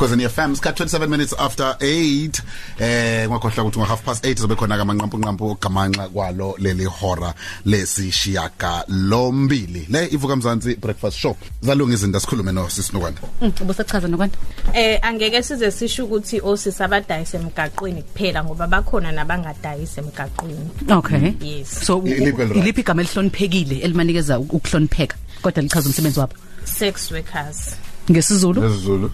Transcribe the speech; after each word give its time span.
Khosini 0.00 0.24
FM 0.28 0.54
ska 0.56 0.70
27 0.70 1.08
minutes 1.08 1.34
after 1.38 1.76
8 1.80 2.42
eh 2.80 3.28
ngakhohlwa 3.28 3.64
ukuthi 3.64 3.78
ngo 3.78 3.84
half 3.84 4.02
past 4.02 4.24
8 4.24 4.40
zobe 4.40 4.56
khona 4.56 4.78
kamanqampu 4.78 5.18
nqampu 5.18 5.56
gamanxa 5.60 6.08
kwalo 6.08 6.54
leli 6.58 6.84
hora 6.84 7.34
lesishiyaka 7.66 8.84
lombili. 8.88 9.86
Le 9.90 10.06
ivuka 10.06 10.36
mzansi 10.36 10.76
breakfast 10.76 11.18
show. 11.18 11.36
Zalunga 11.62 11.94
izinto 11.94 12.20
sikhulume 12.20 12.52
no 12.52 12.68
sisinokwana 12.68 13.16
ubusachaza 13.60 14.08
nokwani 14.08 14.32
Eh 14.72 14.98
angeke 15.02 15.42
size 15.42 15.70
sisho 15.70 16.04
ukuthi 16.04 16.40
osisi 16.40 16.82
abadayisa 16.82 17.38
emgaqweni 17.38 18.02
kuphela 18.02 18.44
ngoba 18.44 18.66
bakhona 18.66 19.12
nabangadayisa 19.12 20.00
emgaqweni. 20.00 20.70
okay. 20.88 21.34
Yes. 21.40 21.86
so 21.86 22.02
iliphi 22.02 22.80
igama 22.80 23.02
elihloniphekile 23.02 23.78
elimanikeza 23.78 24.38
ukuhlonipheka? 24.38 25.16
Kodwa 25.42 25.62
lichaza 25.62 25.88
umsebenzi 25.88 26.20
wabo. 26.20 26.34
Sex 26.64 27.10
workers. 27.10 27.76
Ngesizulu? 28.10 28.60
Lesizulu 28.62 29.10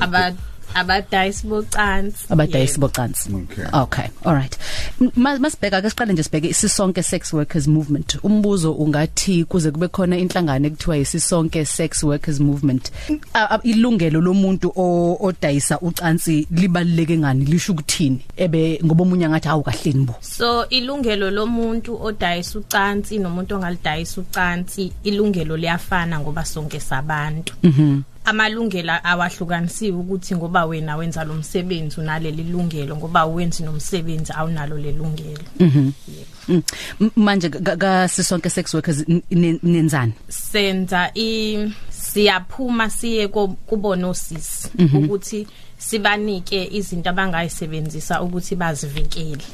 Aba 0.00 0.32
abadayisi 0.74 1.46
bocansi. 1.46 2.26
abadayisi 2.28 2.78
bocansi. 2.80 3.32
Okay. 3.34 3.64
okay 3.72 4.06
all 4.24 4.34
right. 4.34 4.58
Masibheka 5.16 5.80
ke 5.82 5.88
siqale 5.90 6.12
nje 6.12 6.22
sibheke 6.22 6.48
isisonke 6.48 7.02
sex 7.02 7.32
workers 7.32 7.66
movement. 7.68 8.18
Umbuzo 8.22 8.72
ungathi 8.72 9.44
kuze 9.44 9.70
kube 9.70 9.88
khona 9.88 10.18
inhlangano 10.18 10.66
ekuthiwa 10.66 10.96
isisonke 10.98 11.64
sex 11.64 12.02
workers 12.02 12.40
movement 12.40 12.90
ilungelo 13.62 14.20
lomuntu 14.20 14.72
o- 14.76 15.16
odayisa 15.20 15.78
ucansi 15.80 16.46
libaluleke 16.50 17.18
ngani? 17.18 17.44
Lisho 17.44 17.72
ukuthini? 17.72 18.20
Ebe 18.36 18.80
ngoba 18.84 19.02
umunye 19.02 19.28
ngathi 19.28 19.48
awu 19.48 19.62
kahleni 19.62 20.04
bo 20.04 20.14
So 20.20 20.68
ilungelo 20.68 21.30
lomuntu 21.30 21.96
odayisa 22.04 22.58
ucansi 22.58 23.18
nomuntu 23.18 23.54
ongalidayisa 23.54 24.20
ucansi 24.20 24.92
ilungelo 25.04 25.56
liyafana 25.56 26.20
ngoba 26.20 26.44
sonke 26.44 26.80
sabantu. 26.80 27.54
Mhm. 27.62 28.00
Amalungelo 28.26 28.92
awahlukanisiwe 29.04 29.98
ukuthi 29.98 30.34
ngoba 30.36 30.64
wena 30.64 30.96
wenza 30.96 31.24
lo 31.24 31.34
msebenzi 31.34 32.00
unaleli 32.00 32.42
lungelo 32.44 32.96
ngoba 32.96 33.24
wenzi 33.24 33.62
nomsebenzi 33.62 34.32
awunalo 34.36 34.78
lelungelo. 34.78 35.44
Mm. 35.60 35.70
M- 35.74 35.92
manje 37.16 37.48
ka- 37.50 37.76
ka 37.76 38.08
sisonke 38.08 38.50
sex 38.50 38.74
workers 38.74 39.04
nenzani? 39.62 40.12
Senza 40.28 41.10
i 41.14 41.58
siyaphuma 41.90 42.90
siye 42.90 43.28
kubona 43.66 44.08
osisi 44.08 44.68
ukuthi 44.94 45.46
sibanike 45.78 46.68
izinto 46.72 47.10
abangayisebenzisa 47.10 48.22
ukuthi 48.22 48.56
bazivikele. 48.56 49.44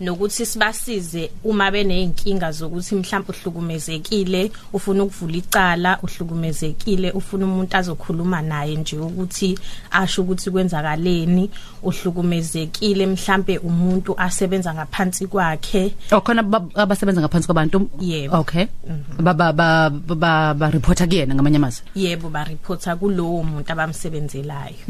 Nokuthi 0.00 0.46
sibasize 0.46 1.30
uma 1.44 1.70
beneyinkinga 1.70 2.52
zokuthi 2.52 2.94
mhlawumbe 2.94 3.32
uhlukumezekile 3.32 4.50
ufuna 4.72 5.02
ukuvula 5.04 5.36
icala 5.36 5.98
uhlukumezekile 6.02 7.10
ufuna 7.12 7.46
umuntu 7.46 7.76
azokhuluma 7.76 8.42
naye 8.42 8.76
nje 8.76 8.98
ukuthi 8.98 9.58
asho 9.90 10.22
ukuthi 10.22 10.50
kwenzakaleni 10.50 11.50
uhlukumezekile 11.82 13.06
mhlambe 13.06 13.58
umuntu 13.58 14.14
asebenza 14.20 14.74
ngaphansi 14.74 15.26
kwakhe. 15.26 15.94
Okhona 16.24 16.42
ba- 16.42 16.64
abasebenza 16.74 17.20
ngaphansi 17.20 17.46
kwabantu 17.46 17.84
Yebo. 18.00 18.40
okay 18.40 18.66
ba 19.20 19.34
ba 19.36 19.52
ba 19.52 19.90
ba, 19.92 20.54
ba 20.56 20.70
reporta 20.72 21.04
kuyena 21.06 21.34
ngamanye 21.36 21.56
amazwi 21.60 21.84
yebo 21.94 22.28
ba 22.32 22.44
reporta 22.48 22.96
kulowo 22.96 23.42
muntu 23.44 23.68
abamsebenzelayo 23.72 24.80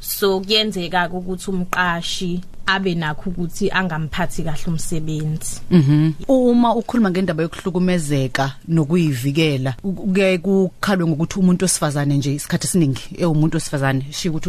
so 0.00 0.40
kuyenzeka 0.40 1.10
ukuthi 1.12 1.50
umqashi 1.50 2.40
abe 2.66 2.94
nakho 2.94 3.30
ukuthi 3.30 3.68
angamphathi 3.70 4.42
kahle 4.42 4.64
umsebenzi 4.66 5.60
Mhm. 5.70 6.12
Uma 6.28 6.74
ukhuluma 6.74 7.10
ngendaba 7.10 7.42
yokuhlukumezeka 7.42 8.52
nokuyivikela 8.68 9.74
kuke 9.82 10.38
kukhalwe 10.38 11.06
ngokuthi 11.06 11.38
umuntu 11.38 11.64
osifazane 11.64 12.16
nje 12.16 12.34
isikhathi 12.34 12.66
esiningi 12.66 13.02
ewumuntu 13.18 13.56
osifazane 13.56 14.06
shi 14.10 14.28
ukuthi 14.28 14.48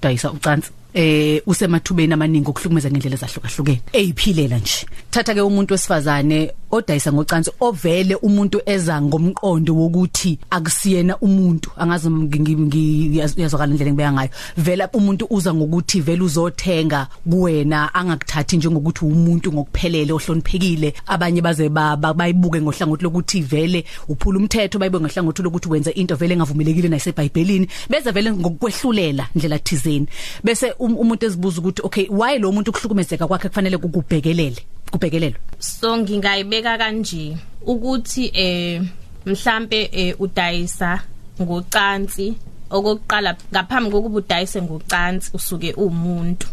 odayisa 0.00 0.30
ucansi 0.32 0.70
eh 0.98 1.42
usemathubeni 1.46 2.12
amaningi 2.12 2.50
okuhlukumeza 2.50 2.90
ngendlela 2.90 3.14
ezahlukahlukene. 3.14 3.82
Eyiphilela 3.92 4.58
nje. 4.58 4.86
Thatha 5.10 5.34
ke 5.34 5.40
umuntu 5.40 5.74
wesifazane 5.74 6.52
odayisa 6.70 7.12
ngocansi 7.12 7.50
ovele 7.60 8.14
umuntu 8.14 8.60
eza 8.66 9.02
ngomqondo 9.02 9.74
wokuthi 9.76 10.38
akusiyena 10.50 11.16
umuntu 11.18 11.70
angazi 11.78 12.10
ngiyazwakala 12.10 13.70
indlela 13.72 13.92
ngibeka 13.92 14.12
ngayo. 14.12 14.30
Vela 14.56 14.88
umuntu 14.92 15.26
uza 15.30 15.54
ngokuthi 15.54 16.00
vele 16.00 16.22
uzothenga 16.22 17.06
kuwena 17.30 17.94
angakuthathi 17.94 18.56
njengokuthi 18.56 19.04
umuntu 19.04 19.52
ngokuphelele 19.52 20.12
ohloniphekile. 20.12 20.94
Abanye 21.06 21.40
baze 21.40 21.68
ba- 21.68 21.96
ba- 21.96 22.14
bayibuke 22.14 22.60
ngohlangothi 22.60 23.04
lokuthi 23.04 23.40
vele 23.40 23.84
uphula 24.08 24.38
umthetho 24.38 24.78
bayibuke 24.78 25.04
ngohlangothi 25.04 25.42
lokuthi 25.42 25.68
wenza 25.68 25.94
into 25.94 26.16
vele 26.16 26.34
engavumelekile 26.34 26.88
naseBhayibhelini 26.88 27.68
bese 27.88 28.10
vele 28.10 28.32
ngokukwehlulela 28.32 29.28
indlela 29.34 29.58
thizeni. 29.58 30.06
Bese 30.44 30.74
umuntu 30.96 31.26
ezibuza 31.26 31.60
ukuthi 31.60 31.82
okay 31.84 32.06
why 32.10 32.38
lo 32.38 32.52
muntu 32.52 32.72
kuhlukumezeka 32.72 33.26
kwakhe 33.26 33.48
kufanele 33.48 33.78
kubhekelele 33.78 34.60
kubhekelelo 34.90 35.36
so 35.58 35.98
ngingayibeka 35.98 36.78
kanje 36.78 37.36
ukuthi 37.66 38.30
eh 38.34 38.82
mhlambe 39.26 39.90
eh, 39.92 40.14
udayisa 40.20 41.00
ngocansi 41.42 42.34
okokuqala 42.70 43.36
ngaphambi 43.52 43.90
kokuba 43.90 44.18
udayise 44.18 44.62
ngocansi 44.62 45.30
usuke 45.34 45.72
umuntu 45.72 46.46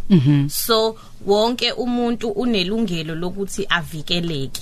so 0.48 0.96
wonke 1.26 1.72
umuntu 1.72 2.30
unelungelo 2.30 3.16
lokuthi 3.16 3.66
avikeleke. 3.70 4.62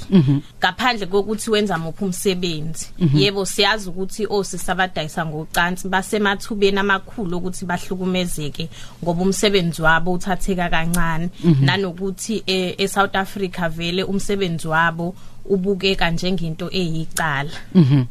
Ngaphandle 0.59 1.06
kokuthi 1.06 1.52
wenza 1.52 1.78
muphi 1.78 2.03
umsebenzi. 2.06 2.88
Yebo 3.13 3.46
siyazi 3.46 3.90
ukuthi 3.90 4.28
osisi 4.30 4.72
abadayisa 4.72 5.25
ngocansi 5.25 5.88
basemathubeni 5.88 6.80
amakhulu 6.80 7.38
ukuthi 7.38 7.66
bahlukumezeke 7.66 8.69
ngoba 9.03 9.22
umsebenzi 9.22 9.81
wabo 9.81 10.13
uthatheka 10.13 10.69
kancane. 10.69 11.30
Nanokuthi 11.62 12.44
eSouth 12.78 13.16
Africa 13.16 13.69
vele 13.69 14.03
umsebenzi 14.03 14.68
wabo 14.68 15.16
ubukeka 15.46 16.12
njengento 16.12 16.70
eyicala. 16.72 17.52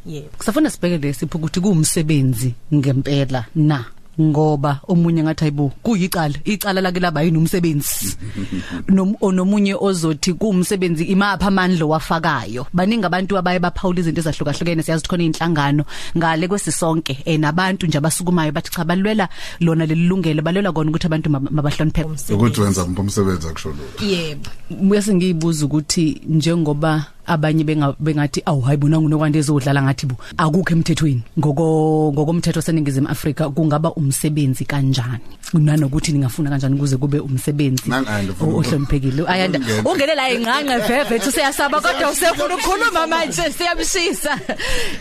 Yebo. 0.05 0.29
Kusafuna 0.37 0.69
sibheke 0.69 0.97
lesipho 0.97 1.37
ukuthi 1.37 1.59
kuumsebenzi 1.61 2.53
ngempela 2.73 3.45
na? 3.55 3.85
Ngoba 4.21 4.79
omunye 4.87 5.23
ngathi 5.23 5.43
ayibo 5.43 5.71
kuyicala 5.81 6.35
icala 6.45 6.81
lake 6.81 6.99
laba 6.99 7.21
yini 7.21 7.37
umsebenzi 7.37 8.15
Nom- 8.93 9.15
onomunye 9.21 9.73
ozothi 9.73 10.33
kuumsebenzi 10.33 11.03
imapha 11.03 11.47
amandla 11.47 11.85
wafakayo 11.85 12.67
baningi 12.73 13.05
abantu 13.05 13.37
abaye 13.37 13.59
baphawula 13.59 13.99
izinto 13.99 14.21
ezahlukahlukene 14.21 14.83
siyazi 14.83 15.07
khona 15.09 15.23
inhlangano 15.23 15.85
ngale 16.17 16.47
kwesisonke 16.47 17.23
eh 17.25 17.39
nabantu 17.39 17.87
nje 17.87 17.97
abasukumayo 17.97 18.51
bathi 18.51 18.69
cha 18.69 18.85
balwela 18.85 19.29
lona 19.59 19.85
lelungelo 19.85 20.41
balwela 20.43 20.71
kona 20.71 20.89
ukuthi 20.91 21.07
abantu 21.07 21.29
mab- 21.29 21.49
mabahlonipheke. 21.51 22.33
Ukuthi 22.33 22.61
wenza 22.61 22.83
umpho 22.83 23.01
umsebenzi 23.01 23.47
akusho 23.47 23.69
lo 23.69 24.07
yebo. 24.07 24.49
Bese 24.69 25.13
ngiyibuza 25.15 25.65
ukuthi 25.65 26.21
njengoba 26.29 27.05
abanye 27.27 27.63
benga- 27.63 27.95
bengathi 27.99 28.41
awu 28.45 28.61
hayibona 28.61 28.99
ngunokwande 29.01 29.39
ezodlala 29.39 29.81
ngathi 29.83 30.05
bu 30.05 30.15
akukho 30.37 30.73
emthethweni. 30.73 31.21
Ngoko 31.39 32.11
ngokomthetho 32.13 32.61
seningizimu 32.61 33.07
Afrika 33.09 33.49
kungaba 33.49 33.91
umsebenzi 33.95 34.65
kanjani? 34.65 35.23
Nanokuthi 35.53 36.11
ningafuna 36.11 36.49
kanjani 36.49 36.77
kuze 36.77 36.97
kube 36.97 37.19
umsebenzi 37.19 37.89
Nangu 37.89 38.09
Ayanda, 38.09 38.33
ufuna 38.33 38.51
o- 38.53 38.57
ohloniphekile? 38.59 39.23
ayanda 39.27 39.59
Ungene. 39.59 39.81
ungene 39.85 40.15
la 40.15 40.25
ingqanqe 40.33 40.77
veve 40.87 41.15
uthi 41.15 41.31
siyasaba 41.31 41.81
kodwa 41.81 42.09
usefuna 42.11 42.55
ukukhuluma 42.55 43.07
manje 43.07 43.41
siyamshisa. 43.53 44.33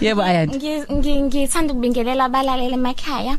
Yebo 0.00 0.22
ayanda. 0.22 0.56
Ngi- 0.56 0.84
ngi- 0.92 1.22
ngithanda 1.22 1.72
ukubingelela 1.72 2.24
abalaleli 2.24 2.74
emakhaya. 2.74 3.38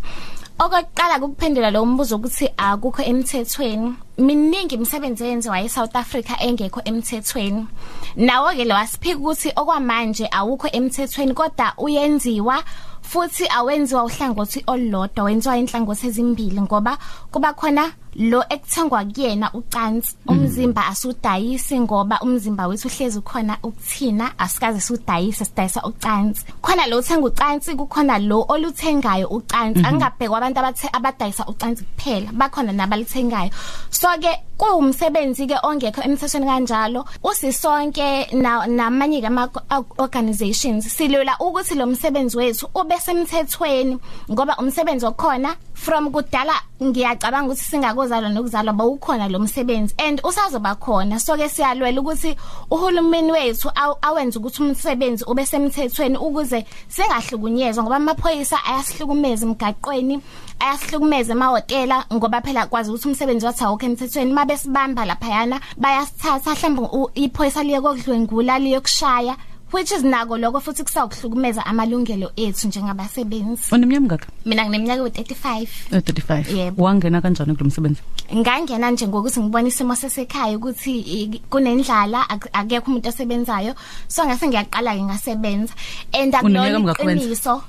Okokuqala 0.60 1.18
ukuphendula 1.18 1.72
lo 1.72 1.86
mbuzo 1.86 2.16
ukuthi 2.16 2.50
akukho 2.58 3.02
emthethweni. 3.04 3.96
Miningi 4.18 4.76
imisebenzi 4.76 5.24
eyenziwa 5.24 5.62
eSouth 5.62 5.96
Africa 5.96 6.34
engekho 6.40 6.82
emthethweni. 6.86 7.68
Nawo 8.16 8.54
ke 8.54 8.66
lo 8.66 8.76
wasiphika 8.76 9.18
ukuthi 9.18 9.50
okwamanje 9.56 10.28
awukho 10.32 10.68
emthethweni 10.68 11.34
kodwa 11.34 11.74
uyenziwa. 11.78 12.64
Futhi 13.04 13.46
awenziwa 13.48 14.04
uhlangothi 14.04 14.64
olulodwa 14.68 15.24
wenziwa 15.26 15.58
inhlangothi 15.58 16.08
ezimbili 16.08 16.62
ngoba 16.62 16.98
kuba 17.32 17.54
khona 17.54 17.92
lo 18.16 18.44
ekuthengwa 18.50 19.06
kuyena 19.06 19.50
ucansi. 19.54 20.16
Umzimba 20.28 20.86
asudayisi 20.88 21.80
ngoba 21.80 22.20
umzimba 22.22 22.68
wethu 22.68 22.88
uhlezi 22.88 23.22
khona 23.22 23.58
ukuthina 23.64 24.38
asikaze 24.40 24.80
sudayise 24.82 25.46
sidayisa 25.46 25.82
ucansi. 25.84 26.46
Khona 26.62 26.88
lo 26.88 26.98
uthenga 26.98 27.26
ucansi 27.28 27.76
kukhona 27.76 28.20
lo 28.20 28.46
oluthengayo 28.50 29.28
ucansi. 29.28 29.82
Angabhekwa 29.86 30.38
abantu 30.38 30.60
abathe 30.60 30.90
abadayisa 30.94 31.46
ucansi 31.48 31.84
kuphela 31.84 32.30
bakhona 32.34 32.72
nabalithengayo 32.72 33.50
so 33.90 34.08
ke 34.22 34.30
kuwumsebenzi 34.58 35.48
ke 35.48 35.58
ongekho 35.64 36.02
emthethweni 36.06 36.46
kanjalo. 36.46 37.06
Usisonke 37.24 38.30
na- 38.34 38.68
namanye 38.68 39.22
ke 39.22 39.28
ama 39.28 39.50
organizations. 39.98 40.86
Silwela 40.86 41.36
ukuthi 41.40 41.76
lo 41.76 41.86
msebenzi 41.86 42.38
wethu 42.38 42.70
ube 42.76 42.93
ube 42.94 43.00
semthethweni 43.02 43.98
ngoba 44.32 44.56
umsebenzi 44.58 45.06
okhona 45.06 45.56
from 45.74 46.12
kudala 46.12 46.54
ngiyacabanga 46.82 47.48
ukuthi 47.54 47.64
singakozalwa 47.66 48.30
nokuzalwa 48.30 48.74
bawukhona 48.74 49.28
lo 49.28 49.40
msebenzi. 49.40 49.96
And 49.98 50.22
usazoba 50.24 50.76
khona. 50.76 51.20
So 51.20 51.36
ke 51.36 51.50
siyalwela 51.50 52.02
ukuthi 52.02 52.36
uhulumeni 52.72 53.32
wethu 53.32 53.70
aw- 53.70 53.98
awenze 54.02 54.40
ukuthi 54.40 54.62
umsebenzi 54.64 55.24
ube 55.28 55.46
semthethweni 55.46 56.18
ukuze 56.18 56.66
singahlukunyezwa 56.88 57.84
ngoba 57.84 57.96
amaphoyisa 57.96 58.58
ayasihlukumeza 58.66 59.46
emgaqweni 59.46 60.22
ayasihlukumeza 60.60 61.34
emahotela 61.34 62.06
ngoba 62.14 62.42
phela 62.42 62.68
kwazi 62.68 62.90
ukuthi 62.92 63.08
umsebenzi 63.08 63.46
wathi 63.46 63.64
awukho 63.64 63.86
emthethweni. 63.86 64.34
Mabe 64.34 64.58
sibamba 64.58 65.06
laphayana 65.06 65.60
bayasithatha 65.78 66.52
mhlawumbe 66.52 66.82
u- 66.98 67.10
iphoyisa 67.16 67.64
liye 67.64 67.82
kokudlwengula 67.82 68.60
liye 68.60 68.80
kushaya 68.80 69.36
which 69.74 69.92
is 69.92 70.04
nako 70.04 70.38
lokho 70.38 70.60
futhi 70.62 70.84
kusawuhlukumeza 70.84 71.66
amalungelo 71.66 72.32
ethu 72.36 72.68
njengabasebenzi. 72.68 73.64
Uneminyaka 73.72 74.02
mingaka 74.02 74.28
mina 74.46 74.66
ngineminyaka 74.66 75.04
u35 75.04 75.68
Eh, 75.92 76.02
35 76.02 76.58
Yebo. 76.58 76.84
wangena 76.84 77.22
kanjani 77.22 77.56
kulo 77.56 77.68
msebenzi 77.68 78.02
ngangena 78.36 78.92
nje 78.92 79.08
ngokuthi 79.08 79.40
ngibona 79.40 79.68
isimo 79.68 79.96
sesekhaya 79.96 80.58
ukuthi 80.58 81.00
i- 81.00 81.42
kunendlala 81.50 82.22
ak- 82.30 82.50
akekho 82.54 82.92
umuntu 82.92 83.10
osebenzayo. 83.10 83.76
So 84.08 84.26
ngase 84.26 84.48
ngiyaqala 84.48 84.96
ke 84.96 85.02
ngasebenza. 85.04 85.74
And 86.14 86.34
Uneminyaka 86.34 86.40
akulona 86.40 86.80
mingaki 86.80 87.06
wenza? 87.06 87.24
iqiniso 87.26 87.62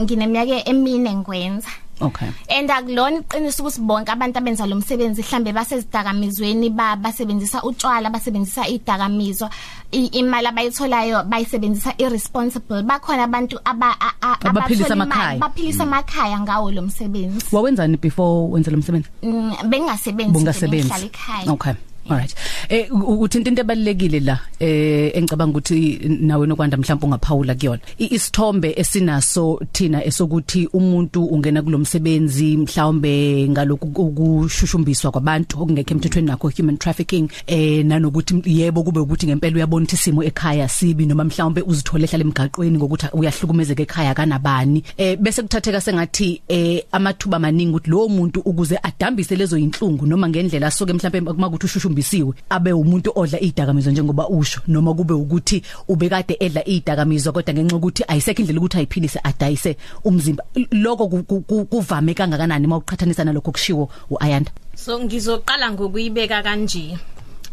ngineminyaka 0.00 0.68
emine 0.68 1.14
ngikwenza. 1.14 1.68
Okay. 2.00 2.28
And 2.50 2.70
akulona 2.70 3.18
iqiniso 3.20 3.62
ukuthi 3.62 3.80
bonke 3.80 4.10
abantu 4.12 4.38
abenza 4.38 4.66
lo 4.66 4.76
msebenzi 4.76 5.22
mhlambe 5.22 5.52
basezidakamizweni 5.52 6.70
ba 6.70 6.96
basebenzisa 6.96 7.62
utshwala 7.62 8.10
basebenzisa 8.10 8.68
idakamizwa 8.68 9.50
i- 9.92 10.06
imali 10.20 10.46
abayitholayo 10.46 11.24
bayisebenzisa 11.24 11.94
irresponsible 11.98 12.82
bakhona 12.82 13.24
abantu 13.24 13.58
aba 13.64 13.96
a- 14.00 14.12
a- 14.22 14.36
Abaphilisa 14.48 14.84
abathola 14.84 14.94
imali, 14.94 15.12
amakhaya. 15.12 15.38
baphilisa 15.38 15.82
amakhaya 15.82 16.40
ngawo 16.40 16.70
lo 16.70 16.82
msebenzi. 16.82 17.46
Wawenzani 17.52 17.96
before 17.96 18.52
wenza 18.52 18.70
lo 18.70 18.76
msebenzi? 18.78 19.08
Mm, 19.22 19.52
bengasebenzi 19.68 20.30
nje, 20.30 20.38
bungasebenzi. 20.38 20.88
bengihlala 20.88 21.04
ekhaya. 21.04 21.52
Okay. 21.52 21.72
Alright 22.08 22.34
eh 22.68 22.86
u- 22.92 23.20
uthinta 23.20 23.48
into 23.50 23.60
ebalekile 23.62 24.20
la 24.20 24.38
eh 24.60 25.10
engicabanga 25.16 25.50
ukuthi 25.58 26.00
nawe 26.20 26.46
nokwanda 26.46 26.76
mhlawumbe 26.76 27.06
ungaphawula 27.06 27.54
kuyona 27.54 27.80
I- 27.98 28.14
isithombe 28.14 28.74
esinaso 28.76 29.60
thina 29.72 30.04
esokuthi 30.04 30.66
umuntu 30.72 31.24
ungena 31.24 31.62
kulomsebenzi 31.62 32.56
mhlawumbe 32.56 33.48
ngalokhu 33.48 33.86
ukushushumbiswa 34.02 35.10
kwabantu 35.10 35.62
okungekho 35.62 35.94
emthethweni 35.94 36.26
nakho 36.28 36.48
human 36.56 36.76
trafficking 36.78 37.28
eh 37.46 37.84
nanokuthi 37.84 38.42
yebo 38.46 38.82
kube 38.82 39.00
ukuthi 39.00 39.26
ngempela 39.26 39.56
uyabona 39.56 39.84
ukuthi 39.84 39.94
isimo 39.96 40.22
ekhaya 40.24 40.68
sibi 40.68 41.06
noma 41.06 41.24
mhlawumbe 41.24 41.62
uzithole 41.62 42.04
ehlala 42.04 42.24
emgaqweni 42.24 42.78
ngokuthi 42.78 43.06
uyahlukumezeka 43.12 43.82
ekhaya 43.82 44.14
kanabani. 44.14 44.82
Eh 44.96 45.16
bese 45.18 45.42
kuthatheka 45.42 45.80
sengathi 45.80 46.42
eh 46.48 46.82
amathuba 46.92 47.36
amaningi 47.36 47.70
ukuthi 47.70 47.90
lo 47.90 48.08
muntu 48.08 48.40
ukuze 48.40 48.78
adambise 48.82 49.36
lezo 49.36 49.58
inhlungu 49.58 50.06
noma 50.06 50.28
ngendlela 50.28 50.66
asuke 50.66 50.92
mhlawumbe 50.92 51.32
makuthi 51.32 51.66
ushushumbi 51.98 52.38
abe 52.50 52.72
umuntu 52.72 53.12
odla 53.14 53.40
izidakamizwa 53.40 53.92
njengoba 53.92 54.28
usho 54.28 54.60
noma 54.66 54.94
kube 54.94 55.14
ukuthi 55.14 55.62
ubekade 55.88 56.36
edla 56.40 56.62
izidakamizwa 56.68 57.32
kodwa 57.32 57.54
ngenxa 57.54 57.76
ukuthi 57.76 58.04
ayisekho 58.08 58.42
indlela 58.42 58.60
ukuthi 58.60 58.76
ayiphilise 58.78 59.20
adayise 59.24 59.76
umzimba. 60.04 60.44
Lokho 60.72 61.08
ku- 61.08 61.22
ku- 61.22 61.42
ku- 61.42 61.64
kuvame 61.66 62.14
kangakanani 62.14 62.66
mawuqhathanisa 62.66 63.24
nalokho 63.24 63.52
kushiwo 63.52 63.88
uAyanda? 64.10 64.50
So 64.76 64.98
ngizoqala 65.00 65.72
ngokuyibeka 65.72 66.42
kanje. 66.42 66.98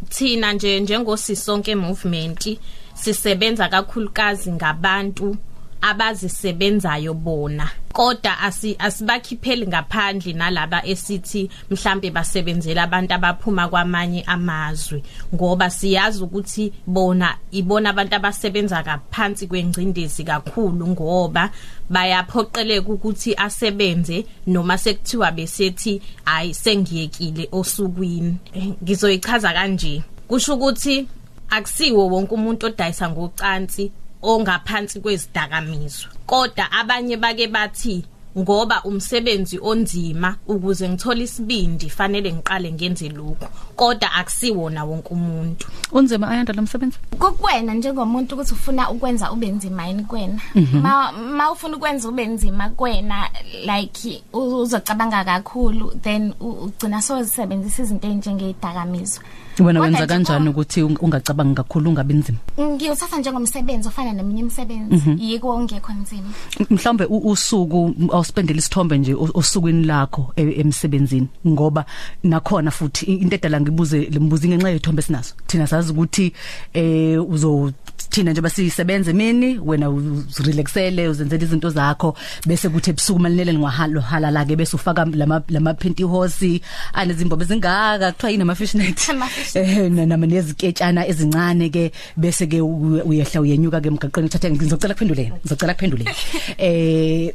Thina 0.09 0.53
nje 0.53 0.79
njengosisonke 0.79 1.75
movement 1.75 2.59
sisebenza 2.93 3.69
kakhulukazi 3.69 4.51
ngabantu 4.51 5.35
abazisebenzayo 5.85 7.13
bona. 7.13 7.69
Kodwa 7.93 8.39
asi 8.39 8.75
asibakhipheli 8.79 9.67
ngaphandle 9.67 10.33
nalaba 10.33 10.85
esithi 10.85 11.49
mhlambe 11.69 12.09
basebenzela 12.11 12.83
abantu 12.83 13.13
abaphuma 13.13 13.67
kwamanye 13.67 14.23
amazwe 14.27 15.03
ngoba 15.33 15.69
siyazi 15.69 16.23
ukuthi 16.23 16.73
bona 16.87 17.37
ibona 17.51 17.89
abantu 17.89 18.15
abasebenza 18.15 18.83
kaphansi 18.83 19.47
kwengcindezi 19.47 20.23
kakhulu 20.23 20.87
ngoba 20.87 21.51
bayaphoqeleka 21.89 22.89
ukuthi 22.89 23.35
asebenze 23.37 24.25
noma 24.47 24.77
sekuthiwa 24.77 25.31
besethi 25.31 26.01
hayi 26.25 26.53
sengiyekile 26.53 27.47
osukwini. 27.51 28.37
Eh, 28.53 28.73
ngizoyichaza 28.83 29.53
kanje. 29.53 30.03
Kusho 30.27 30.55
ukuthi 30.55 31.07
akusiwo 31.49 32.07
wonke 32.07 32.33
umuntu 32.33 32.65
odayisa 32.65 33.09
ngocansi 33.09 33.91
ongaphansi 34.21 34.99
kwezidakamizwa. 34.99 36.11
Kodwa 36.25 36.71
abanye 36.71 37.17
bake 37.17 37.47
bathi 37.47 38.05
ngoba 38.37 38.83
umsebenzi 38.83 39.59
onzima 39.61 40.35
ukuze 40.47 40.89
ngithole 40.89 41.23
isibindi 41.23 41.89
fanele 41.89 42.33
ngiqale 42.33 42.71
ngenze 42.71 43.09
lokho 43.09 43.47
kodwa 43.75 44.11
akusiwona 44.13 44.83
wonke 44.85 45.09
umuntu. 45.13 45.67
Unzima 45.91 46.27
Ayanda 46.29 46.53
lo 46.53 46.61
msebenzi 46.61 46.97
kukwena 47.19 47.73
njengomuntu 47.73 48.35
ukuthi 48.35 48.53
ufuna 48.53 48.89
ukwenza 48.91 49.31
ube 49.31 49.47
nzima 49.47 49.87
yini 49.87 50.03
kwena 50.03 50.39
ma 50.81 51.11
ma 51.11 51.51
ufuna 51.51 51.77
ukwenza 51.77 52.09
ube 52.09 52.25
nzima 52.25 52.69
kwena 52.69 53.29
like 53.65 54.23
u- 54.33 54.61
uzocabanga 54.61 55.23
kakhulu 55.23 55.91
then 56.01 56.33
u- 56.39 56.49
ugcina 56.49 57.01
sozisebenzisa 57.01 57.83
izinto 57.83 58.07
ezinjengezidakamizwa 58.07 59.23
wena 59.59 59.79
Kodwa 59.79 59.81
wenza 59.81 59.99
nje 59.99 60.07
kanjani 60.07 60.45
ko- 60.45 60.51
ukuthi 60.51 60.81
ung- 60.83 60.97
ungacabangi 61.01 61.55
kakhulu 61.55 61.89
ungabi 61.89 62.13
nzima? 62.13 62.37
Ngiyothatha 62.59 63.17
njengomsebenzi 63.17 63.87
ofana 63.87 64.13
neminye 64.13 64.39
imisebenzi 64.41 65.15
yiko 65.19 65.49
ongekho 65.49 65.93
nzima. 65.93 66.29
Mhlawumbe 66.69 67.05
u- 67.05 67.29
usuku 67.31 67.95
awuspendele 68.25 68.59
isithombe 68.59 68.97
nje 68.97 69.13
o- 69.13 69.29
osukwini 69.33 69.85
lakho 69.85 70.33
e- 70.35 70.59
emsebenzini 70.59 71.27
ngoba 71.47 71.85
nakhona 72.23 72.71
futhi 72.71 73.05
i- 73.05 73.15
into 73.21 73.35
edala 73.35 73.61
ngibuze 73.61 73.99
lembuzi 74.11 74.47
ngenxa 74.49 74.69
yethombe 74.69 75.01
sinaso 75.01 75.33
thina 75.47 75.67
sazi 75.67 75.91
ukuthi 75.91 76.33
eh 76.73 77.29
uzo 77.29 77.71
thina 78.09 78.31
nje 78.31 78.41
basisebenze 78.41 79.13
mini 79.13 79.59
wena 79.59 79.89
uzirelaxele 79.89 81.07
uzenzele 81.09 81.43
izinto 81.45 81.69
zakho 81.69 82.15
bese 82.45 82.69
kuthi 82.69 82.89
ebusuku 82.89 83.19
malinele 83.19 83.53
ngwahalo 83.53 84.01
halala 84.01 84.45
ke 84.45 84.55
bese 84.55 84.75
ufaka 84.75 85.05
lama 85.05 85.41
lama 85.49 85.73
pantyhose 85.73 86.61
anezimbobo 86.93 87.43
ezingaka 87.43 88.11
kuthiwa 88.11 88.31
yini 88.31 88.41
ama 88.43 88.55
fishnet 88.55 88.97
Ama-fishnet. 89.09 89.67
eh 89.67 89.91
na- 89.91 90.05
nama 90.05 90.25
neziketshana 90.27 91.07
ezincane 91.07 91.69
ke 91.69 91.91
bese 92.17 92.47
ke 92.47 92.61
u- 92.61 93.01
uyehla 93.05 93.41
uyenyuka 93.41 93.81
ke 93.81 93.87
emgaqweni 93.87 94.27
uthathe 94.27 94.51
ngizocela 94.51 94.93
kuphenduleni 94.93 95.31
ngizocela 95.41 95.73
kuphenduleni 95.73 96.09
eh 96.57 97.33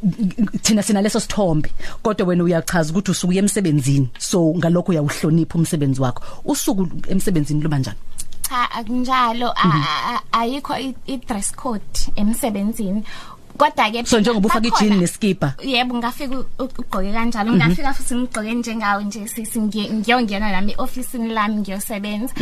thina 0.61 0.80
sina 0.83 1.01
leso 1.01 1.19
sithombe 1.19 1.71
kodwa 2.03 2.27
wena 2.27 2.43
uyachaza 2.43 2.91
ukuthi 2.91 3.11
usuku 3.11 3.33
emsebenzini. 3.33 4.09
So 4.19 4.53
ngalokho 4.57 4.91
uyawuhlonipha 4.91 5.55
umsebenzi 5.55 6.01
wakho. 6.01 6.23
Usuku 6.45 6.87
emsebenzini 7.09 7.61
luba 7.61 7.77
njani? 7.79 7.97
Cha 8.41 8.71
akunjalo. 8.71 9.53
A- 9.55 10.21
ayikho 10.31 10.73
i- 10.77 10.95
i-dress 11.07 11.51
code 11.55 12.11
emsebenzini. 12.15 13.03
Kodwa 13.57 13.91
ke 13.91 14.05
so 14.05 14.19
njengoba 14.19 14.47
ufaka 14.47 14.67
ijini 14.67 14.99
neskipa? 15.01 15.53
Yebo 15.63 15.95
ngafika 15.95 16.35
ugqoke 16.59 17.11
kanjalo. 17.13 17.51
Ngafika 17.53 17.93
futhi 17.93 18.15
ngigqoke 18.15 18.53
njengawe 18.53 19.03
nje 19.03 19.27
sisi 19.27 19.59
ngiyongena 19.61 20.51
nami 20.51 20.73
officeini 20.77 21.29
lami 21.33 21.55
ngiyosebenza. 21.55 22.33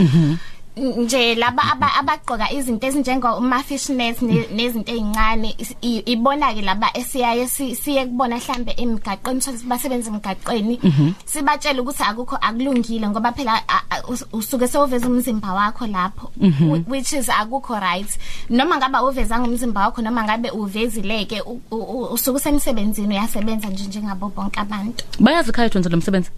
Nje 0.98 1.36
laba 1.36 1.64
aba- 1.72 1.94
abagqoka 2.00 2.52
izinto 2.52 2.88
ezinjengo 2.88 3.42
fishnet 3.68 4.22
nezinto 4.22 4.92
ezincane 4.92 5.56
is- 5.58 5.76
i- 5.82 6.04
ibona 6.06 6.54
ke 6.54 6.62
laba 6.62 6.88
esiyaye 6.94 7.48
si- 7.48 7.76
siye 7.76 8.06
kubona 8.06 8.38
mhlambe 8.38 8.74
emigaqweni 8.78 9.42
sokuthi 9.42 9.66
basebenza 9.68 10.10
emigaqweni 10.10 10.80
sibatshela 11.26 11.82
ukuthi 11.82 12.04
akukho 12.04 12.36
akulungile 12.42 13.08
ngoba 13.10 13.32
phela 13.32 13.54
a- 13.68 13.84
a- 13.90 14.04
us- 14.08 14.26
usuke 14.34 14.68
sewuveza 14.68 15.08
umzimba 15.08 15.54
wakho 15.54 15.88
lapho 15.88 16.32
whi- 16.42 16.84
which 16.88 17.12
is 17.14 17.30
akukho 17.30 17.80
right. 17.80 18.10
Noma 18.50 18.78
ngabe 18.78 18.98
uvezanga 19.00 19.48
umzimba 19.48 19.82
wakho 19.82 20.02
noma 20.02 20.24
ngabe 20.24 20.50
uvezileke 20.52 21.42
u- 21.42 21.62
u- 21.72 21.76
u- 21.76 22.14
usuke 22.14 22.38
usemsebenzini 22.38 23.16
uyasebenza 23.16 23.68
nje 23.70 23.84
njengabo 23.88 24.30
bonke 24.30 24.60
abantu. 24.60 25.04
Bayazi 25.20 25.52
khaya 25.52 25.70
wenza 25.74 25.90
lo 25.90 25.98
msebenzi? 25.98 26.30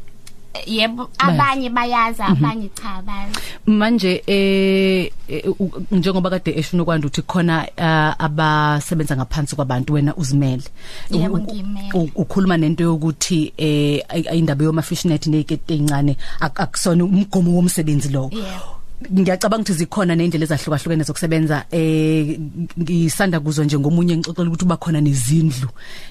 Yebo 0.65 1.10
abanye 1.17 1.70
bayazi 1.70 2.22
abanye 2.22 2.70
cha 2.75 2.96
abazi 2.96 3.39
manje 3.65 4.24
eh 4.27 5.12
eh, 5.27 5.43
u- 5.60 5.72
njengoba 5.91 6.29
kade 6.29 6.51
esho 6.60 6.86
kwanda 6.86 7.08
ukuthi 7.08 7.22
khona 7.22 7.67
ah, 7.77 8.15
abasebenza 8.20 9.15
ngaphansi 9.15 9.55
kwabantu 9.55 9.93
wena 9.93 10.15
uzimele. 10.15 10.63
Yebo, 11.12 11.36
U- 11.36 11.38
u- 11.38 11.41
ngiyimele. 11.43 11.89
u- 11.93 12.12
ukhuluma 12.15 12.58
nento 12.58 12.84
yokuthi 12.84 13.53
eh 13.58 14.03
ay- 14.10 14.38
indaba 14.38 14.63
yoma 14.65 14.81
fishnet 14.81 15.27
nezikete 15.27 15.74
ezincane 15.74 16.17
ak- 16.39 16.60
akusona 16.60 17.03
umgomo 17.03 17.51
womsebenzi 17.55 18.10
lo 18.10 18.29
Yebo. 18.34 18.80
Ngiyacabanga 19.10 19.63
ukuthi 19.63 19.74
zikhona 19.79 20.15
neindlela 20.15 20.46
ezahlukahlukene 20.46 21.03
zokusebenza 21.03 21.58
eh 21.72 22.38
ngisanda 22.79 23.39
kuzwa 23.39 23.65
nje 23.65 23.77
ngomunye 23.79 24.17
ngixoxela 24.17 24.50
ukuthi 24.50 24.65
uba 24.65 24.77
khona 24.77 25.01
nezindlu 25.01 25.70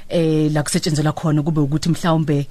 eh 0.09 0.51
la 0.53 0.63
kusetshenzela 0.63 1.13
khona 1.13 1.43
kube 1.43 1.61
ukuthi 1.61 1.89
mhlawumbe 1.93 2.47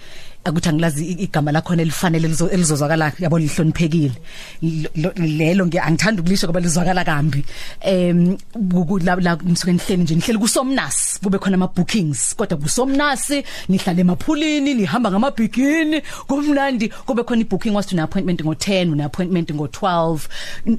akuthi 0.46 0.70
angilazi 0.70 1.04
i- 1.12 1.20
igama 1.26 1.52
lakho 1.52 1.74
elifanele 1.76 2.28
elizo- 2.28 2.50
elizozwakala 2.50 3.12
yabo 3.20 3.38
lihloniphekile. 3.40 4.16
Lo- 4.64 4.90
lo- 4.96 5.14
lelo 5.40 5.66
nge 5.68 5.80
angithanda 5.80 6.22
ukulisho 6.22 6.48
ngoba 6.48 6.60
lizwakala 6.64 7.04
kambi. 7.04 7.44
Em 7.82 8.38
kuku- 8.56 9.04
la 9.04 9.16
la 9.20 9.36
ngisuke 9.36 9.74
nihleli 9.74 10.04
nje 10.04 10.16
nihleli 10.16 10.40
kusomnasi. 10.40 11.09
Kube 11.24 11.38
khona 11.40 11.56
ama 11.56 11.68
bookings 11.68 12.36
kodwa 12.36 12.58
kusomnasi 12.58 13.44
nihlala 13.70 14.00
emaphulini 14.02 14.74
nihamba 14.74 15.12
ngamabhigini 15.12 16.02
kumnandi 16.28 16.90
kube 17.06 17.24
khona 17.24 17.42
ibooking 17.42 17.76
wasithi 17.76 17.96
une 17.96 18.04
appointment 18.04 18.42
ngo10 18.42 18.92
une 18.92 19.02
appointment 19.04 19.50
ngo12 19.52 20.20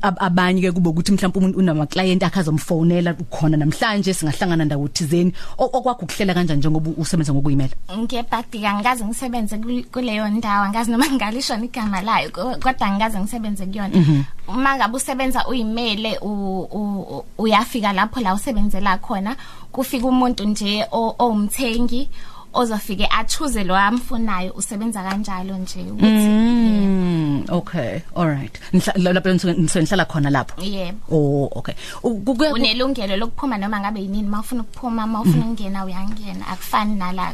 Ab- 0.02 0.16
abanye 0.20 0.60
ke 0.62 0.72
kube 0.72 0.88
ukuthi 0.88 1.12
mhlawumbe 1.12 1.38
umuntu 1.38 1.58
unama 1.58 1.86
client 1.86 2.22
akhe 2.22 2.40
azomfonela 2.40 3.14
ukhona 3.20 3.56
namhlanje 3.56 4.14
singahlangana 4.14 4.64
ndawo 4.64 4.88
thizeni. 4.88 5.32
O- 5.58 5.70
okwakho 5.72 6.04
ukuhlela 6.04 6.34
kanjani 6.34 6.58
njengoba 6.58 6.90
usebenza 6.96 7.32
ngokuyimela? 7.32 7.74
Ngebhadika 7.98 8.74
ngikaze 8.74 9.04
ngisebenze 9.04 9.56
kul- 9.56 9.84
kuleyo 9.92 10.28
ndawo. 10.28 10.64
Angazi 10.64 10.90
noma 10.90 11.06
ngalisho 11.10 11.54
igama 11.54 12.00
layo 12.02 12.30
ko- 12.30 12.56
kodwa 12.62 12.90
ngikaze 12.90 13.18
ngisebenze 13.20 13.66
kuyona. 13.66 14.24
Uma 14.50 14.76
ngabe 14.76 14.96
usebenza 14.96 15.46
uyimele 15.46 16.18
u- 16.18 16.68
u- 16.72 17.00
u- 17.18 17.24
uyafika 17.38 17.92
lapho 17.92 18.20
la 18.20 18.34
usebenzela 18.34 18.98
khona 18.98 19.36
kufika 19.72 20.06
umuntu 20.06 20.44
nje 20.44 20.86
o- 20.92 21.14
owumthengi 21.18 22.08
ozofike 22.52 23.06
achuze 23.10 23.64
lo 23.64 23.76
amfunayo 23.76 24.52
usebenza 24.56 25.02
kanjalo 25.02 25.54
nje 25.56 25.80
ukuthi 25.92 26.28
Mm 26.30 27.44
okay 27.48 28.00
all 28.16 28.26
right. 28.28 28.58
Nihla- 28.72 29.12
lapho 29.12 29.32
nisuke 29.32 29.52
nisuke 29.54 29.80
nihlala 29.80 30.04
khona 30.04 30.30
lapho? 30.30 30.62
Yebo. 30.62 30.98
Oh 31.10 31.48
okay. 31.58 31.74
U- 32.02 32.20
kuke 32.20 32.48
unelungelo 32.52 33.16
lokuphuma 33.16 33.58
noma 33.58 33.80
ngabe 33.80 34.00
yinini 34.00 34.28
mawufuna 34.28 34.62
ukuphuma 34.62 35.06
mawufuna 35.06 35.44
ukungena 35.44 35.84
uyangena. 35.84 36.46
Akufani 36.48 36.94
nala 36.94 37.32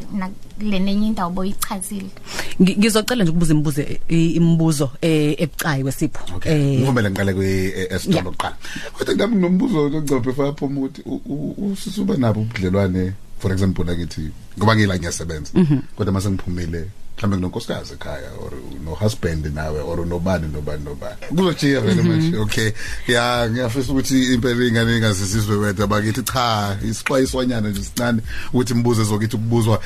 le 0.59 0.79
nenye 0.79 1.07
indawo 1.07 1.29
boyichazile 1.29 2.09
Ngi- 2.09 2.46
ngizocela 2.61 3.23
nje 3.23 3.31
ukubuza 3.31 3.53
imibuzo 3.53 3.81
i- 4.09 4.31
imibuzo 4.37 4.89
eh 5.01 5.35
ebucayi 5.41 5.83
kwesipho 5.83 6.21
Okay. 6.35 6.77
Ngivumela 6.77 7.09
ngiqale 7.11 7.33
kwe 7.33 7.87
esitolo 7.95 8.29
oqala. 8.29 8.55
Kodwa 8.93 9.15
ngami 9.15 9.35
nombuzo 9.35 9.83
ongcaphe 9.85 10.33
faphuma 10.33 10.79
ukuthi 10.79 11.01
u- 11.05 11.21
u- 11.25 11.71
usisuba 11.71 12.17
nabo 12.17 12.41
ubudlelwane 12.41 13.13
for 13.39 13.51
example 13.51 13.83
lakithi 13.85 14.31
ngoba 14.57 14.75
ngila 14.75 14.97
ngiyasebenza. 14.97 15.51
Kodwa 15.95 16.13
mase 16.13 16.29
ngiphumile 16.29 16.85
mhlambe 17.17 17.35
kunonkosikazi 17.37 17.93
ekhaya 17.93 18.29
or 18.41 18.51
no 18.85 18.91
husband 18.95 19.45
nawe 19.55 19.81
or 19.81 20.05
nobani 20.05 20.47
nobani 20.53 20.83
nobani. 20.85 21.17
Kuzojiya 21.29 21.81
vele 21.81 22.01
manje. 22.01 22.37
Okay. 22.37 22.71
Ya 23.07 23.49
ngiyafisa 23.49 23.91
ukuthi 23.91 24.33
impela 24.33 24.65
ingane 24.65 24.97
ingazizizwe 24.97 25.55
wedwa 25.57 25.87
bakithi 25.87 26.23
cha 26.23 26.77
isixwayiswanyana 26.83 27.69
nje 27.69 27.83
sincane 27.83 28.21
ukuthi 28.53 28.73
mbuze 28.73 29.03
zokithi 29.03 29.35
ukubuzwa 29.35 29.81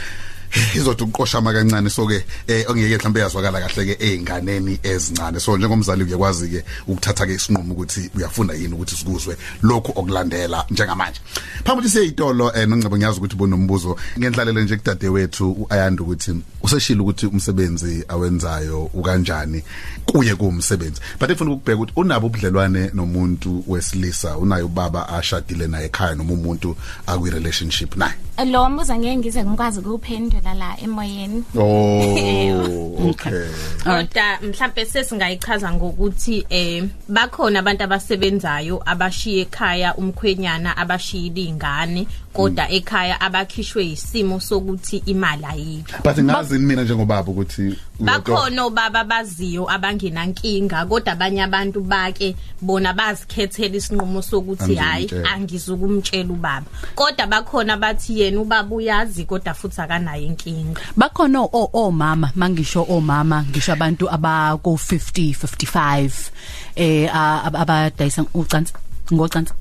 izothi 0.76 1.04
uqoshama 1.04 1.54
kancane 1.54 1.90
so 1.90 2.08
ke 2.08 2.24
eh 2.48 2.66
ongeke 2.70 2.98
mhlambe 2.98 3.20
yazwakala 3.20 3.60
kahle 3.62 3.96
ke 3.96 4.06
einganeni 4.06 4.80
ezincane. 4.84 5.40
So 5.40 5.58
njengomzali 5.58 6.04
uyakwazi 6.04 6.50
ke 6.50 6.64
ukuthatha 6.88 7.26
ke 7.26 7.34
isinqumo 7.34 7.74
ukuthi 7.74 8.10
uyafuna 8.16 8.54
yini 8.54 8.74
ukuthi 8.74 8.96
sikuzwe 8.96 9.38
lokhu 9.62 9.92
okulandela 9.96 10.66
njengamanje. 10.70 11.22
Phambi 11.64 11.80
ukuthi 11.80 11.90
siyitolo 11.90 12.52
eh 12.56 12.68
nongcebo 12.68 12.98
ngiyazi 12.98 13.18
ukuthi 13.18 13.36
bonombuzo 13.36 13.98
ngendlalelo 14.20 14.62
nje 14.62 14.78
kudade 14.78 15.10
wethu 15.10 15.52
uayanda 15.52 16.04
ukuthi 16.04 16.36
useshila 16.64 17.02
ukuthi 17.02 17.26
umsebenzi 17.26 18.06
awenzayo 18.08 18.90
ukanjani 18.94 19.64
kuye 20.06 20.36
kuumsebenzi 20.36 21.02
but 21.20 21.30
efuna 21.30 21.52
ukubheka 21.52 21.78
ukuthi 21.78 21.94
unabo 21.96 22.28
ubudlelwane 22.28 22.92
nomuntu 22.94 23.64
wesilisa 23.68 24.38
unayo 24.38 24.66
ubaba 24.66 25.10
ashadile 25.10 25.68
naye 25.68 25.86
ekhaya 25.86 26.16
noma 26.16 26.34
umuntu 26.34 26.76
akwi 27.08 27.30
relationship 27.30 27.96
naye. 27.96 28.14
Lo 28.46 28.70
mbuzo 28.70 28.96
ngeke 28.96 29.18
ngize 29.18 29.44
ngikwazi 29.44 29.80
ukuphendula 29.80 30.41
la 30.42 30.78
emoyeni. 30.82 31.44
Oh, 31.56 33.10
okay. 33.10 33.48
kodwa 33.84 34.40
mhlambe 34.42 34.86
sesingayichaza 34.86 35.74
ngokuthi 35.74 36.46
eh 36.50 36.84
bakhona 37.08 37.60
abantu 37.60 37.84
abasebenzayo 37.84 38.82
abashiya 38.86 39.42
ekhaya 39.42 39.96
umkhwenyana 39.96 40.78
abashiyile 40.78 41.42
ingane 41.42 42.08
kodwa 42.34 42.70
ekhaya 42.70 43.22
abakhishwe 43.22 43.86
isimo 43.86 44.40
sokuthi 44.40 45.04
imali 45.06 45.46
ayikho. 45.46 46.04
But 46.04 46.18
ngazi 46.18 46.60
mina 46.60 46.84
njengobaba 46.84 47.32
ukuthi 47.32 47.78
bakhona 48.00 48.66
obaba 48.66 49.04
baziyo 49.04 49.70
abangenankinga 49.72 50.86
kodwa 50.86 51.14
abanye 51.14 51.44
abantu 51.44 51.82
bake 51.82 52.36
bona 52.62 52.94
bazikhethela 52.94 53.76
isinqumo 53.76 54.22
sokuthi 54.22 54.76
hayi 54.76 55.10
angizukumtshela 55.34 56.34
ubaba. 56.34 56.66
Kodwa 56.96 57.28
bakhona 57.28 57.78
bathi 57.78 58.20
yena 58.20 58.42
ubaba 58.42 58.76
uyazi 58.76 59.26
kodwa 59.26 59.54
futhi 59.54 59.82
akanayo 59.82 60.31
inkinga. 60.32 60.82
Bakhona 60.98 61.42
o 61.42 61.70
omama 61.74 62.32
mangisho 62.36 62.86
omama 62.90 63.46
ngisho 63.50 63.74
abantu 63.74 64.10
abako 64.10 64.74
50 64.74 65.36
55 65.36 66.32
eh 66.76 67.10
abadayisa 67.12 68.26
ucansi 68.34 68.74
ngocansi. 69.14 69.54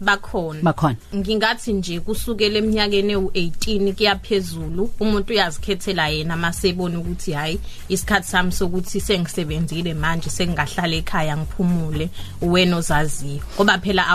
Bakhona. 0.00 0.62
Bakhona. 0.62 0.96
Ngingathi 1.14 1.72
nje 1.72 2.00
kusukela 2.00 2.58
eminyakeni 2.58 3.14
ewu18 3.14 3.92
kuyaphezulu 3.92 4.90
umuntu 5.00 5.32
uyazikhethela 5.32 6.08
yena 6.08 6.36
masebona 6.36 6.98
ukuthi 6.98 7.32
hayi 7.32 7.60
isikhathi 7.88 8.28
sami 8.28 8.52
sokuthi 8.52 9.00
sengisebenzile 9.00 9.94
manje 9.94 10.30
sengingahlala 10.30 10.96
ekhaya 10.96 11.36
ngiphumule 11.36 12.10
wena 12.42 12.76
ozaziyo. 12.76 13.42
Ngoba 13.56 13.78
phela 13.78 14.08